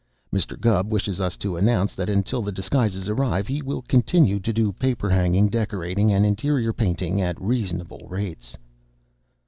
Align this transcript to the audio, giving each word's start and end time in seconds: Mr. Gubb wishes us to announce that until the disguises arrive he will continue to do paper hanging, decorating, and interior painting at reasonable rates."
Mr. 0.33 0.59
Gubb 0.59 0.91
wishes 0.91 1.21
us 1.21 1.37
to 1.37 1.55
announce 1.57 1.93
that 1.93 2.09
until 2.09 2.41
the 2.41 2.51
disguises 2.51 3.07
arrive 3.07 3.45
he 3.45 3.61
will 3.61 3.83
continue 3.83 4.39
to 4.39 4.51
do 4.51 4.71
paper 4.73 5.11
hanging, 5.11 5.47
decorating, 5.47 6.11
and 6.11 6.25
interior 6.25 6.73
painting 6.73 7.21
at 7.21 7.39
reasonable 7.39 8.07
rates." 8.09 8.57